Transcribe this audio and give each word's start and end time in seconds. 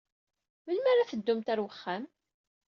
Melmi 0.65 0.89
ara 0.93 1.09
teddumt 1.09 1.49
ɣer 1.49 1.59
uxxam? 1.65 2.03